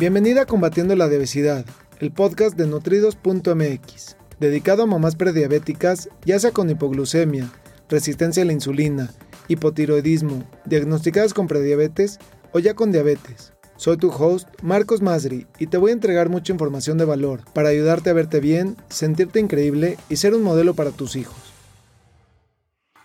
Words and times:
Bienvenida 0.00 0.40
a 0.40 0.46
Combatiendo 0.46 0.96
la 0.96 1.04
Obesidad, 1.04 1.66
el 1.98 2.10
podcast 2.10 2.56
de 2.56 2.66
nutridos.mx, 2.66 4.16
dedicado 4.38 4.82
a 4.82 4.86
mamás 4.86 5.14
prediabéticas, 5.14 6.08
ya 6.24 6.38
sea 6.38 6.52
con 6.52 6.70
hipoglucemia, 6.70 7.52
resistencia 7.90 8.42
a 8.42 8.46
la 8.46 8.54
insulina, 8.54 9.10
hipotiroidismo, 9.48 10.48
diagnosticadas 10.64 11.34
con 11.34 11.48
prediabetes 11.48 12.18
o 12.52 12.60
ya 12.60 12.72
con 12.72 12.92
diabetes. 12.92 13.52
Soy 13.76 13.98
tu 13.98 14.08
host, 14.08 14.48
Marcos 14.62 15.02
Masri, 15.02 15.46
y 15.58 15.66
te 15.66 15.76
voy 15.76 15.90
a 15.90 15.92
entregar 15.92 16.30
mucha 16.30 16.54
información 16.54 16.96
de 16.96 17.04
valor 17.04 17.42
para 17.52 17.68
ayudarte 17.68 18.08
a 18.08 18.14
verte 18.14 18.40
bien, 18.40 18.78
sentirte 18.88 19.38
increíble 19.38 19.98
y 20.08 20.16
ser 20.16 20.34
un 20.34 20.42
modelo 20.42 20.72
para 20.72 20.92
tus 20.92 21.14
hijos. 21.14 21.36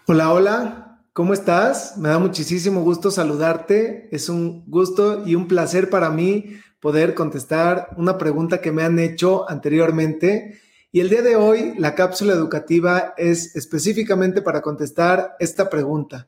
Hola, 0.08 0.32
hola, 0.32 1.02
¿cómo 1.12 1.34
estás? 1.34 1.98
Me 1.98 2.08
da 2.08 2.20
muchísimo 2.20 2.84
gusto 2.84 3.12
saludarte. 3.12 4.08
Es 4.14 4.30
un 4.30 4.64
gusto 4.68 5.28
y 5.28 5.36
un 5.36 5.50
placer 5.50 5.90
para 5.90 6.10
mí 6.10 6.62
poder 6.86 7.16
contestar 7.16 7.90
una 7.98 8.16
pregunta 8.20 8.62
que 8.62 8.72
me 8.72 8.84
han 8.84 9.00
hecho 9.00 9.50
anteriormente. 9.50 10.62
Y 10.92 11.00
el 11.00 11.10
día 11.10 11.24
de 11.24 11.36
hoy 11.36 11.74
la 11.80 11.96
cápsula 11.96 12.34
educativa 12.34 13.16
es 13.18 13.56
específicamente 13.56 14.44
para 14.44 14.62
contestar 14.62 15.36
esta 15.40 15.68
pregunta. 15.72 16.28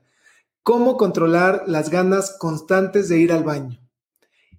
¿Cómo 0.63 0.97
controlar 0.97 1.65
las 1.67 1.91
ganas 1.91 2.35
constantes 2.39 3.07
de 3.07 3.19
ir 3.19 3.31
al 3.33 3.43
baño? 3.43 3.79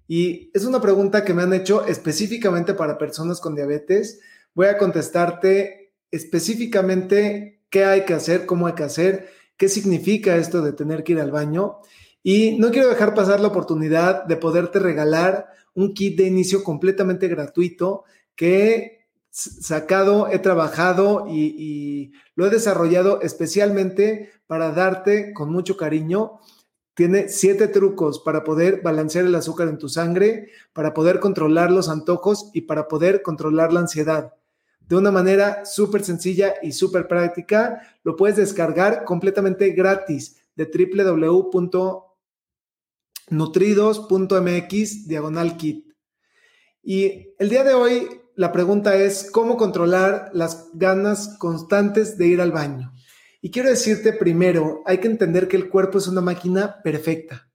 Y 0.07 0.49
es 0.53 0.63
una 0.63 0.79
pregunta 0.79 1.25
que 1.25 1.33
me 1.33 1.41
han 1.41 1.51
hecho 1.51 1.85
específicamente 1.85 2.73
para 2.73 2.97
personas 2.97 3.41
con 3.41 3.53
diabetes. 3.53 4.21
Voy 4.53 4.67
a 4.67 4.77
contestarte 4.77 5.91
específicamente 6.11 7.65
qué 7.69 7.83
hay 7.83 8.05
que 8.05 8.13
hacer, 8.13 8.45
cómo 8.45 8.67
hay 8.67 8.73
que 8.73 8.83
hacer, 8.83 9.27
qué 9.57 9.67
significa 9.67 10.37
esto 10.37 10.61
de 10.61 10.71
tener 10.71 11.03
que 11.03 11.11
ir 11.11 11.19
al 11.19 11.31
baño. 11.31 11.79
Y 12.23 12.57
no 12.57 12.71
quiero 12.71 12.87
dejar 12.87 13.13
pasar 13.13 13.41
la 13.41 13.49
oportunidad 13.49 14.23
de 14.23 14.37
poderte 14.37 14.79
regalar 14.79 15.58
un 15.79 15.93
kit 15.93 16.17
de 16.17 16.27
inicio 16.27 16.63
completamente 16.63 17.27
gratuito 17.29 18.03
que 18.35 18.65
he 18.65 18.99
sacado, 19.29 20.27
he 20.27 20.39
trabajado 20.39 21.25
y, 21.29 22.11
lo 22.35 22.47
he 22.47 22.49
desarrollado 22.49 23.21
especialmente 23.21 24.31
para 24.47 24.71
darte 24.71 25.33
con 25.33 25.51
mucho 25.51 25.77
cariño. 25.77 26.39
Tiene 26.93 27.29
siete 27.29 27.67
trucos 27.67 28.19
para 28.19 28.43
poder 28.43 28.81
balancear 28.81 29.25
el 29.25 29.35
azúcar 29.35 29.69
en 29.69 29.77
tu 29.77 29.87
sangre, 29.87 30.49
para 30.73 30.93
poder 30.93 31.19
controlar 31.19 31.71
los 31.71 31.87
antojos 31.87 32.49
y 32.53 32.61
para 32.61 32.87
poder 32.87 33.21
controlar 33.21 33.71
la 33.71 33.81
ansiedad. 33.81 34.33
De 34.81 34.97
una 34.97 35.11
manera 35.11 35.63
súper 35.65 36.03
sencilla 36.03 36.55
y 36.61 36.73
súper 36.73 37.07
práctica, 37.07 37.81
lo 38.03 38.15
puedes 38.15 38.35
descargar 38.35 39.05
completamente 39.05 39.69
gratis 39.69 40.41
de 40.55 40.65
www 40.65 42.08
nutridos.mx 43.29 45.07
diagonal 45.07 45.57
kit. 45.57 45.85
Y 46.81 47.33
el 47.37 47.49
día 47.49 47.63
de 47.63 47.73
hoy 47.73 48.07
la 48.39 48.53
pregunta 48.53 48.95
es 48.95 49.29
cómo 49.31 49.57
controlar 49.57 50.29
las 50.33 50.69
ganas 50.73 51.35
constantes 51.39 52.17
de 52.17 52.27
ir 52.27 52.39
al 52.39 52.53
baño. 52.53 52.93
Y 53.41 53.51
quiero 53.51 53.67
decirte 53.69 54.13
primero, 54.13 54.81
hay 54.85 54.99
que 54.99 55.07
entender 55.07 55.49
que 55.49 55.57
el 55.57 55.69
cuerpo 55.69 55.97
es 55.97 56.07
una 56.07 56.21
máquina 56.21 56.81
perfecta 56.81 57.49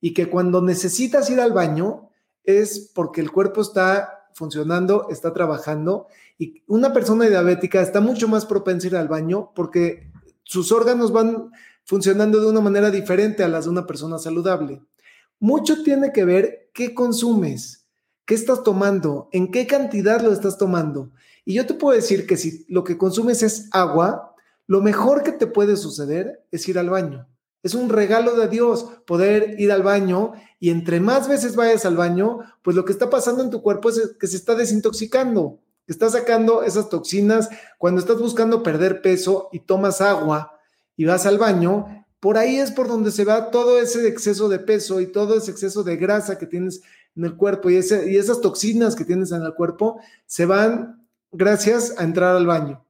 y 0.00 0.14
que 0.14 0.30
cuando 0.30 0.62
necesitas 0.62 1.28
ir 1.28 1.40
al 1.40 1.52
baño 1.52 2.10
es 2.42 2.90
porque 2.94 3.20
el 3.20 3.32
cuerpo 3.32 3.60
está 3.60 4.28
funcionando, 4.32 5.08
está 5.10 5.32
trabajando 5.32 6.06
y 6.38 6.62
una 6.66 6.92
persona 6.92 7.26
diabética 7.26 7.82
está 7.82 8.00
mucho 8.00 8.26
más 8.26 8.46
propensa 8.46 8.86
a 8.86 8.90
ir 8.90 8.96
al 8.96 9.08
baño 9.08 9.52
porque 9.54 10.10
sus 10.42 10.72
órganos 10.72 11.12
van 11.12 11.50
funcionando 11.84 12.40
de 12.40 12.48
una 12.48 12.60
manera 12.60 12.90
diferente 12.90 13.44
a 13.44 13.48
las 13.48 13.64
de 13.64 13.70
una 13.70 13.86
persona 13.86 14.18
saludable. 14.18 14.82
Mucho 15.44 15.82
tiene 15.82 16.10
que 16.10 16.24
ver 16.24 16.70
qué 16.72 16.94
consumes, 16.94 17.86
qué 18.24 18.34
estás 18.34 18.62
tomando, 18.62 19.28
en 19.30 19.50
qué 19.50 19.66
cantidad 19.66 20.22
lo 20.22 20.32
estás 20.32 20.56
tomando. 20.56 21.10
Y 21.44 21.52
yo 21.52 21.66
te 21.66 21.74
puedo 21.74 21.94
decir 21.94 22.26
que 22.26 22.38
si 22.38 22.64
lo 22.66 22.82
que 22.82 22.96
consumes 22.96 23.42
es 23.42 23.68
agua, 23.70 24.34
lo 24.66 24.80
mejor 24.80 25.22
que 25.22 25.32
te 25.32 25.46
puede 25.46 25.76
suceder 25.76 26.46
es 26.50 26.66
ir 26.66 26.78
al 26.78 26.88
baño. 26.88 27.28
Es 27.62 27.74
un 27.74 27.90
regalo 27.90 28.36
de 28.36 28.48
Dios 28.48 28.86
poder 29.06 29.60
ir 29.60 29.70
al 29.70 29.82
baño 29.82 30.32
y 30.60 30.70
entre 30.70 30.98
más 30.98 31.28
veces 31.28 31.56
vayas 31.56 31.84
al 31.84 31.98
baño, 31.98 32.38
pues 32.62 32.74
lo 32.74 32.86
que 32.86 32.92
está 32.92 33.10
pasando 33.10 33.42
en 33.42 33.50
tu 33.50 33.60
cuerpo 33.60 33.90
es 33.90 34.16
que 34.18 34.26
se 34.26 34.38
está 34.38 34.54
desintoxicando, 34.54 35.58
que 35.84 35.92
está 35.92 36.08
sacando 36.08 36.62
esas 36.62 36.88
toxinas. 36.88 37.50
Cuando 37.76 38.00
estás 38.00 38.18
buscando 38.18 38.62
perder 38.62 39.02
peso 39.02 39.50
y 39.52 39.60
tomas 39.60 40.00
agua 40.00 40.58
y 40.96 41.04
vas 41.04 41.26
al 41.26 41.36
baño, 41.36 42.03
por 42.24 42.38
ahí 42.38 42.56
es 42.56 42.70
por 42.70 42.88
donde 42.88 43.10
se 43.10 43.26
va 43.26 43.50
todo 43.50 43.78
ese 43.78 44.08
exceso 44.08 44.48
de 44.48 44.58
peso 44.58 44.98
y 45.02 45.12
todo 45.12 45.36
ese 45.36 45.50
exceso 45.50 45.82
de 45.82 45.98
grasa 45.98 46.38
que 46.38 46.46
tienes 46.46 46.80
en 47.14 47.26
el 47.26 47.36
cuerpo 47.36 47.68
y, 47.68 47.74
y 47.74 48.16
esas 48.16 48.40
toxinas 48.40 48.96
que 48.96 49.04
tienes 49.04 49.30
en 49.30 49.42
el 49.42 49.52
cuerpo 49.52 50.00
se 50.24 50.46
van 50.46 51.06
gracias 51.32 51.94
a 51.98 52.02
entrar 52.02 52.34
al 52.34 52.46
baño. 52.46 52.82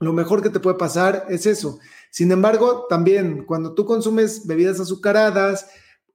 Lo 0.00 0.14
mejor 0.14 0.42
que 0.42 0.48
te 0.48 0.60
puede 0.60 0.78
pasar 0.78 1.26
es 1.28 1.44
eso. 1.44 1.78
Sin 2.10 2.32
embargo, 2.32 2.86
también 2.88 3.44
cuando 3.44 3.74
tú 3.74 3.84
consumes 3.84 4.46
bebidas 4.46 4.80
azucaradas, 4.80 5.66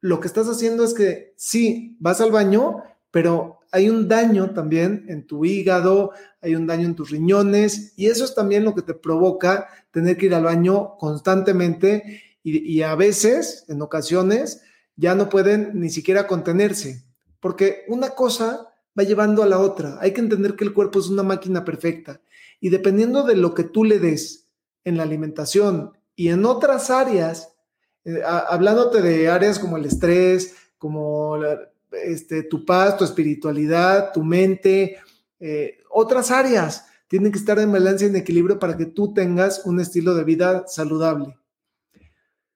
lo 0.01 0.19
que 0.19 0.25
estás 0.25 0.47
haciendo 0.47 0.83
es 0.85 0.95
que 0.95 1.35
sí, 1.37 1.95
vas 1.99 2.19
al 2.19 2.31
baño, 2.31 2.77
pero 3.11 3.59
hay 3.73 3.89
un 3.89 4.07
daño 4.07 4.51
también 4.51 5.03
en 5.09 5.25
tu 5.25 5.45
hígado, 5.45 6.11
hay 6.41 6.53
un 6.53 6.67
daño 6.67 6.85
en 6.85 6.93
tus 6.93 7.09
riñones 7.09 7.93
y 7.97 8.05
eso 8.05 8.23
es 8.23 8.35
también 8.35 8.63
lo 8.65 8.75
que 8.75 8.83
te 8.83 8.93
provoca 8.93 9.67
tener 9.89 10.15
que 10.15 10.27
ir 10.27 10.35
al 10.35 10.43
baño 10.43 10.95
constantemente 10.99 12.21
y, 12.43 12.81
a 12.83 12.93
veces, 12.93 13.65
en 13.69 13.81
ocasiones, 13.81 14.61
ya 14.95 15.15
no 15.15 15.29
pueden 15.29 15.79
ni 15.79 15.89
siquiera 15.89 16.27
contenerse, 16.27 17.03
porque 17.39 17.83
una 17.87 18.11
cosa 18.11 18.67
va 18.97 19.03
llevando 19.03 19.41
a 19.41 19.47
la 19.47 19.57
otra. 19.59 19.97
Hay 20.01 20.11
que 20.11 20.21
entender 20.21 20.55
que 20.55 20.65
el 20.65 20.73
cuerpo 20.73 20.99
es 20.99 21.07
una 21.07 21.23
máquina 21.23 21.65
perfecta 21.65 22.21
y 22.59 22.69
dependiendo 22.69 23.23
de 23.23 23.37
lo 23.37 23.55
que 23.55 23.63
tú 23.63 23.85
le 23.85 23.97
des 23.97 24.49
en 24.83 24.97
la 24.97 25.03
alimentación 25.03 25.97
y 26.15 26.27
en 26.27 26.45
otras 26.45 26.91
áreas, 26.91 27.55
eh, 28.05 28.21
hablándote 28.23 29.01
de 29.01 29.29
áreas 29.29 29.57
como 29.57 29.77
el 29.77 29.85
estrés, 29.85 30.53
como 30.77 31.37
este, 31.93 32.43
tu 32.43 32.65
paz, 32.65 32.97
tu 32.97 33.03
espiritualidad, 33.03 34.11
tu 34.13 34.23
mente, 34.23 34.97
eh, 35.39 35.77
otras 35.89 36.31
áreas 36.31 36.85
tienen 37.07 37.31
que 37.31 37.37
estar 37.37 37.59
en 37.59 37.71
balance 37.71 38.05
y 38.05 38.07
en 38.09 38.15
equilibrio 38.15 38.59
para 38.59 38.75
que 38.75 38.85
tú 38.85 39.13
tengas 39.13 39.65
un 39.65 39.79
estilo 39.79 40.15
de 40.15 40.23
vida 40.23 40.63
saludable. 40.67 41.37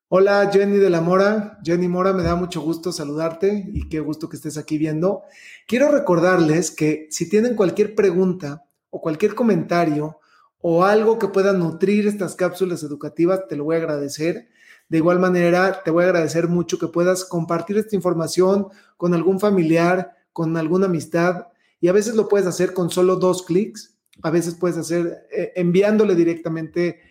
Hola 0.10 0.50
Jenny 0.52 0.78
de 0.78 0.90
la 0.90 1.02
Mora. 1.02 1.60
Jenny 1.64 1.90
Mora, 1.90 2.14
me 2.14 2.24
da 2.24 2.36
mucho 2.36 2.62
gusto 2.62 2.94
saludarte 2.94 3.70
y 3.74 3.90
qué 3.90 4.00
gusto 4.00 4.30
que 4.30 4.38
estés 4.38 4.58
aquí 4.58 4.78
viendo. 4.78 5.24
Quiero 5.68 5.92
recordarles 5.92 6.72
que 6.72 7.08
si 7.12 7.30
tienen 7.30 7.56
cualquier 7.56 7.94
pregunta 7.94 8.66
o 8.90 9.02
cualquier 9.02 9.36
comentario 9.36 10.18
o 10.60 10.86
algo 10.86 11.20
que 11.20 11.28
pueda 11.28 11.52
nutrir 11.52 12.08
estas 12.08 12.36
cápsulas 12.36 12.84
educativas, 12.84 13.48
te 13.50 13.58
lo 13.58 13.66
voy 13.66 13.76
a 13.76 13.80
agradecer. 13.80 14.48
De 14.90 14.98
igual 14.98 15.20
manera, 15.20 15.84
te 15.84 15.92
voy 15.92 16.04
a 16.04 16.08
agradecer 16.08 16.48
mucho 16.48 16.80
que 16.80 16.88
puedas 16.88 17.26
compartir 17.26 17.78
esta 17.78 17.96
información 17.96 18.68
con 18.96 19.14
algún 19.14 19.40
familiar, 19.40 20.16
con 20.32 20.56
alguna 20.56 20.86
amistad, 20.86 21.48
y 21.80 21.90
a 21.90 21.94
veces 21.94 22.16
lo 22.16 22.28
puedes 22.28 22.48
hacer 22.48 22.74
con 22.74 22.90
solo 22.90 23.18
dos 23.18 23.44
clics, 23.44 23.98
a 24.24 24.30
veces 24.32 24.56
puedes 24.56 24.78
hacer 24.78 25.28
eh, 25.32 25.52
enviándole 25.56 26.16
directamente 26.16 27.02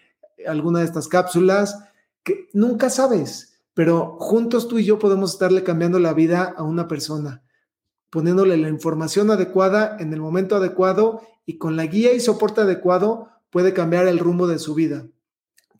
alguna 0.47 0.81
de 0.81 0.87
estas 0.87 1.09
cápsulas, 1.09 1.79
que 2.23 2.49
nunca 2.53 2.91
sabes, 2.91 3.61
pero 3.75 4.17
juntos 4.19 4.69
tú 4.69 4.79
y 4.79 4.85
yo 4.85 4.99
podemos 4.99 5.33
estarle 5.33 5.63
cambiando 5.63 5.99
la 5.99 6.15
vida 6.15 6.55
a 6.57 6.63
una 6.63 6.89
persona, 6.89 7.43
poniéndole 8.11 8.57
la 8.57 8.69
información 8.69 9.31
adecuada 9.31 9.97
en 10.01 10.13
el 10.13 10.21
momento 10.21 10.57
adecuado 10.57 11.21
y 11.45 11.59
con 11.59 11.77
la 11.77 11.87
guía 11.87 12.13
y 12.15 12.21
soporte 12.21 12.63
adecuado 12.63 13.29
puede 13.51 13.73
cambiar 13.73 14.09
el 14.09 14.19
rumbo 14.19 14.47
de 14.47 14.59
su 14.59 14.75
vida. 14.75 15.07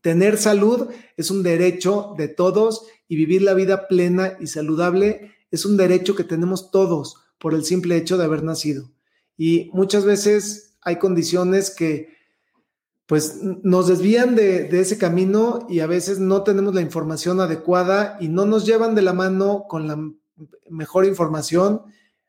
Tener 0.01 0.37
salud 0.37 0.89
es 1.15 1.31
un 1.31 1.43
derecho 1.43 2.13
de 2.17 2.27
todos 2.27 2.87
y 3.07 3.15
vivir 3.15 3.41
la 3.41 3.53
vida 3.53 3.87
plena 3.87 4.37
y 4.39 4.47
saludable 4.47 5.31
es 5.51 5.65
un 5.65 5.77
derecho 5.77 6.15
que 6.15 6.23
tenemos 6.23 6.71
todos 6.71 7.15
por 7.39 7.53
el 7.53 7.63
simple 7.63 7.97
hecho 7.97 8.17
de 8.17 8.25
haber 8.25 8.43
nacido. 8.43 8.91
Y 9.37 9.69
muchas 9.73 10.03
veces 10.05 10.75
hay 10.81 10.97
condiciones 10.97 11.69
que 11.69 12.17
pues 13.05 13.39
nos 13.41 13.87
desvían 13.87 14.35
de, 14.35 14.67
ese 14.79 14.97
camino 14.97 15.65
y 15.69 15.79
a 15.79 15.87
veces 15.87 16.19
no 16.19 16.43
tenemos 16.43 16.75
la 16.75 16.81
información 16.81 17.39
adecuada 17.39 18.17
y 18.19 18.27
no 18.27 18.45
nos 18.45 18.65
llevan 18.65 18.95
de 18.95 19.01
la 19.01 19.13
mano 19.13 19.63
con 19.69 19.87
la 19.87 19.97
mejor 20.69 21.05
información. 21.05 21.83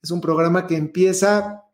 Es 0.00 0.12
un 0.12 0.20
programa 0.20 0.66
que 0.66 0.76
empieza 0.76 1.64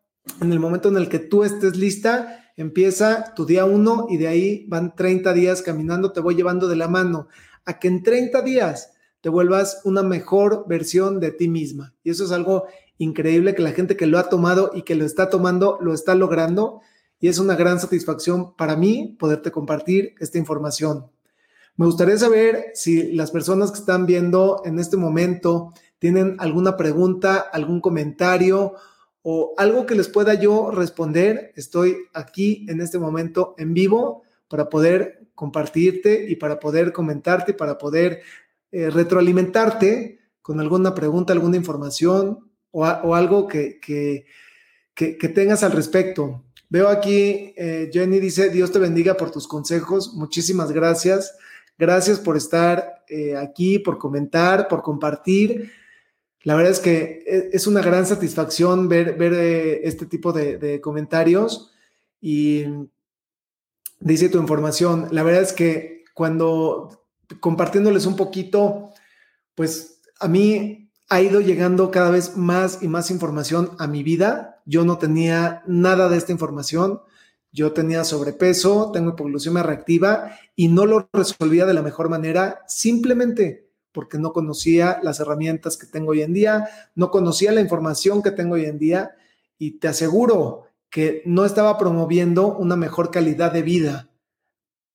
en 0.41 0.51
el 0.51 0.59
momento 0.59 0.89
en 0.89 0.97
el 0.97 1.09
que 1.09 1.19
tú 1.19 1.43
estés 1.43 1.77
lista, 1.77 2.51
empieza 2.57 3.35
tu 3.35 3.45
día 3.45 3.65
uno 3.65 4.07
y 4.09 4.17
de 4.17 4.27
ahí 4.27 4.65
van 4.67 4.95
30 4.95 5.31
días 5.33 5.61
caminando, 5.61 6.11
te 6.11 6.21
voy 6.21 6.33
llevando 6.33 6.67
de 6.67 6.75
la 6.75 6.87
mano 6.87 7.27
a 7.65 7.79
que 7.79 7.87
en 7.87 8.03
30 8.03 8.41
días 8.41 8.93
te 9.21 9.29
vuelvas 9.29 9.81
una 9.85 10.03
mejor 10.03 10.65
versión 10.67 11.19
de 11.19 11.31
ti 11.31 11.47
misma. 11.47 11.95
Y 12.03 12.11
eso 12.11 12.25
es 12.25 12.31
algo 12.31 12.65
increíble 12.97 13.55
que 13.55 13.63
la 13.63 13.71
gente 13.71 13.97
que 13.97 14.05
lo 14.05 14.19
ha 14.19 14.29
tomado 14.29 14.71
y 14.73 14.83
que 14.83 14.95
lo 14.95 15.05
está 15.05 15.29
tomando 15.29 15.79
lo 15.81 15.93
está 15.93 16.15
logrando. 16.15 16.81
Y 17.19 17.27
es 17.27 17.39
una 17.39 17.55
gran 17.55 17.79
satisfacción 17.79 18.55
para 18.55 18.75
mí 18.75 19.15
poderte 19.19 19.51
compartir 19.51 20.13
esta 20.19 20.37
información. 20.37 21.07
Me 21.77 21.85
gustaría 21.87 22.17
saber 22.17 22.67
si 22.73 23.13
las 23.13 23.31
personas 23.31 23.71
que 23.71 23.79
están 23.79 24.05
viendo 24.05 24.61
en 24.63 24.79
este 24.79 24.95
momento 24.95 25.73
tienen 25.99 26.35
alguna 26.39 26.77
pregunta, 26.77 27.37
algún 27.37 27.81
comentario 27.81 28.75
o 29.23 29.55
algo 29.57 29.87
que 29.87 29.95
les 29.95 30.07
pueda 30.07 30.35
yo 30.35 30.69
responder. 30.69 31.51
Estoy 31.55 31.97
aquí 32.13 32.65
en 32.69 32.79
este 32.79 32.99
momento 32.99 33.55
en 33.57 33.73
vivo 33.73 34.24
para 34.47 34.69
poder 34.69 35.27
compartirte 35.35 36.25
y 36.29 36.35
para 36.37 36.59
poder 36.59 36.91
comentarte, 36.93 37.53
para 37.53 37.77
poder 37.77 38.21
eh, 38.71 38.89
retroalimentarte 38.89 40.19
con 40.41 40.59
alguna 40.59 40.95
pregunta, 40.95 41.33
alguna 41.33 41.57
información 41.57 42.51
o, 42.71 43.15
algo 43.15 43.47
que, 43.47 43.79
que, 43.79 45.29
tengas 45.29 45.63
al 45.63 45.71
respecto. 45.71 46.43
Veo 46.67 46.89
aquí, 46.89 47.53
eh, 47.55 47.89
Jenny 47.91 48.19
dice, 48.19 48.49
Dios 48.49 48.71
te 48.71 48.79
bendiga 48.79 49.15
por 49.15 49.31
tus 49.31 49.47
consejos. 49.47 50.13
Muchísimas 50.13 50.71
gracias. 50.73 51.37
Gracias 51.77 52.19
por 52.19 52.35
estar 52.35 53.05
eh, 53.07 53.37
aquí, 53.37 53.79
por 53.79 53.97
comentar, 53.97 54.67
por 54.67 54.81
compartir. 54.81 55.71
La 56.43 56.55
verdad 56.55 56.73
es 56.73 56.79
que 56.79 57.49
es 57.53 57.65
una 57.65 57.81
gran 57.81 58.05
satisfacción 58.05 58.89
ver, 58.89 59.17
ver 59.17 59.33
este 59.83 60.05
tipo 60.05 60.33
de, 60.33 60.57
de 60.57 60.81
comentarios 60.81 61.71
y 62.21 62.65
dice 63.99 64.29
tu 64.29 64.39
información. 64.39 65.07
La 65.11 65.23
verdad 65.23 65.41
es 65.41 65.53
que 65.53 66.03
cuando 66.13 67.05
compartiéndoles 67.39 68.05
un 68.05 68.15
poquito, 68.15 68.91
pues 69.55 70.01
a 70.19 70.27
mí 70.27 70.91
ha 71.09 71.21
ido 71.21 71.41
llegando 71.41 71.91
cada 71.91 72.09
vez 72.09 72.35
más 72.35 72.81
y 72.81 72.87
más 72.87 73.11
información 73.11 73.71
a 73.79 73.87
mi 73.87 74.03
vida. 74.03 74.61
Yo 74.65 74.85
no 74.85 74.97
tenía 74.97 75.63
nada 75.67 76.09
de 76.09 76.17
esta 76.17 76.31
información. 76.31 77.01
Yo 77.51 77.71
tenía 77.71 78.03
sobrepeso, 78.03 78.91
tengo 78.91 79.11
hipoglucemia 79.11 79.63
reactiva 79.63 80.37
y 80.55 80.67
no 80.67 80.85
lo 80.85 81.07
resolvía 81.13 81.65
de 81.65 81.73
la 81.73 81.81
mejor 81.81 82.09
manera 82.09 82.63
simplemente 82.67 83.69
porque 83.93 84.17
no 84.17 84.33
conocía 84.33 84.99
las 85.03 85.21
herramientas 85.21 85.77
que 85.77 85.87
tengo 85.87 86.11
hoy 86.11 86.21
en 86.21 86.33
día, 86.33 86.67
no 86.95 87.09
conocía 87.09 87.53
la 87.53 87.61
información 87.61 88.21
que 88.21 88.31
tengo 88.31 88.55
hoy 88.55 88.65
en 88.65 88.77
día 88.77 89.15
y 89.57 89.79
te 89.79 89.87
aseguro 89.87 90.65
que 90.95 91.21
no 91.25 91.43
estaba 91.43 91.77
promoviendo 91.77 92.55
una 92.55 92.77
mejor 92.77 93.11
calidad 93.11 93.51
de 93.51 93.63
vida 93.63 94.07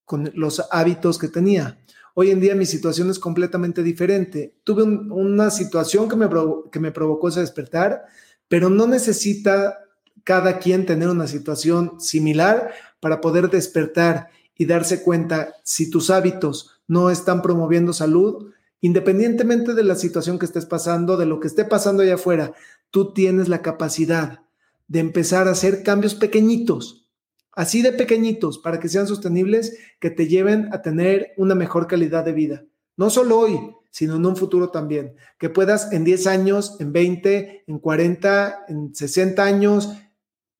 con 0.06 0.32
los 0.34 0.64
hábitos 0.70 1.18
que 1.18 1.28
tenía. 1.28 1.78
Hoy 2.14 2.30
en 2.30 2.40
día 2.40 2.54
mi 2.54 2.64
situación 2.64 3.10
es 3.10 3.18
completamente 3.18 3.82
diferente. 3.82 4.54
Tuve 4.64 4.82
una 4.82 5.50
situación 5.50 6.08
que 6.08 6.16
me, 6.16 6.26
que 6.72 6.80
me 6.80 6.90
provocó 6.90 7.28
ese 7.28 7.40
despertar, 7.40 8.06
pero 8.48 8.70
no 8.70 8.86
necesita 8.86 9.76
cada 10.24 10.58
quien 10.58 10.86
tener 10.86 11.10
una 11.10 11.26
situación 11.26 12.00
similar 12.00 12.72
para 13.00 13.20
poder 13.20 13.50
despertar 13.50 14.30
y 14.56 14.64
darse 14.64 15.02
cuenta 15.02 15.52
si 15.64 15.90
tus 15.90 16.08
hábitos 16.08 16.80
no 16.88 17.10
están 17.10 17.42
promoviendo 17.42 17.92
salud, 17.92 18.54
independientemente 18.80 19.74
de 19.74 19.84
la 19.84 19.96
situación 19.96 20.38
que 20.38 20.46
estés 20.46 20.64
pasando, 20.64 21.18
de 21.18 21.26
lo 21.26 21.40
que 21.40 21.48
esté 21.48 21.66
pasando 21.66 22.02
allá 22.02 22.14
afuera, 22.14 22.54
tú 22.90 23.12
tienes 23.12 23.50
la 23.50 23.60
capacidad 23.60 24.40
de 24.90 24.98
empezar 24.98 25.46
a 25.46 25.52
hacer 25.52 25.84
cambios 25.84 26.16
pequeñitos, 26.16 27.08
así 27.52 27.80
de 27.80 27.92
pequeñitos, 27.92 28.58
para 28.58 28.80
que 28.80 28.88
sean 28.88 29.06
sostenibles, 29.06 29.78
que 30.00 30.10
te 30.10 30.26
lleven 30.26 30.68
a 30.72 30.82
tener 30.82 31.32
una 31.36 31.54
mejor 31.54 31.86
calidad 31.86 32.24
de 32.24 32.32
vida. 32.32 32.64
No 32.96 33.08
solo 33.08 33.38
hoy, 33.38 33.56
sino 33.92 34.16
en 34.16 34.26
un 34.26 34.34
futuro 34.34 34.70
también. 34.70 35.14
Que 35.38 35.48
puedas 35.48 35.92
en 35.92 36.02
10 36.02 36.26
años, 36.26 36.76
en 36.80 36.92
20, 36.92 37.64
en 37.68 37.78
40, 37.78 38.64
en 38.66 38.92
60 38.92 39.44
años, 39.44 39.92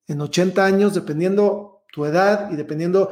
en 0.07 0.21
80 0.21 0.65
años, 0.65 0.93
dependiendo 0.93 1.83
tu 1.91 2.05
edad 2.05 2.49
y 2.53 2.55
dependiendo, 2.55 3.11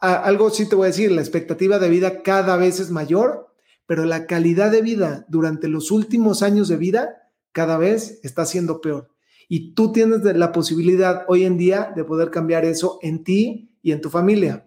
algo 0.00 0.50
sí 0.50 0.68
te 0.68 0.74
voy 0.74 0.86
a 0.86 0.88
decir, 0.88 1.12
la 1.12 1.20
expectativa 1.20 1.78
de 1.78 1.90
vida 1.90 2.22
cada 2.24 2.56
vez 2.56 2.80
es 2.80 2.90
mayor, 2.90 3.54
pero 3.86 4.04
la 4.04 4.26
calidad 4.26 4.72
de 4.72 4.82
vida 4.82 5.26
durante 5.28 5.68
los 5.68 5.92
últimos 5.92 6.42
años 6.42 6.66
de 6.66 6.76
vida 6.76 7.30
cada 7.52 7.78
vez 7.78 8.18
está 8.24 8.44
siendo 8.46 8.80
peor. 8.80 9.15
Y 9.48 9.74
tú 9.74 9.92
tienes 9.92 10.22
la 10.24 10.52
posibilidad 10.52 11.24
hoy 11.28 11.44
en 11.44 11.56
día 11.56 11.92
de 11.94 12.04
poder 12.04 12.30
cambiar 12.30 12.64
eso 12.64 12.98
en 13.02 13.22
ti 13.24 13.70
y 13.82 13.92
en 13.92 14.00
tu 14.00 14.10
familia. 14.10 14.66